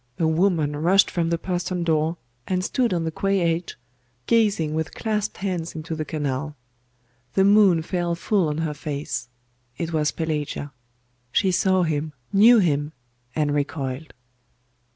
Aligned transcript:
A 0.17 0.25
woman 0.25 0.75
rushed 0.75 1.11
from 1.11 1.29
the 1.29 1.37
postern 1.37 1.83
door, 1.83 2.17
and 2.47 2.63
stood 2.65 2.91
on 2.91 3.03
the 3.03 3.11
quay 3.11 3.39
edge, 3.53 3.77
gazing 4.25 4.73
with 4.73 4.95
clasped 4.95 5.37
hands 5.37 5.75
into 5.75 5.93
the 5.95 6.05
canal. 6.05 6.55
The 7.35 7.43
moon 7.43 7.83
fell 7.83 8.15
full 8.15 8.47
on 8.49 8.57
her 8.65 8.73
face. 8.73 9.29
It 9.77 9.93
was 9.93 10.09
Pelagia. 10.11 10.73
She 11.31 11.51
saw 11.51 11.83
him, 11.83 12.13
knew 12.33 12.57
him, 12.57 12.93
and 13.35 13.53
recoiled. 13.53 14.15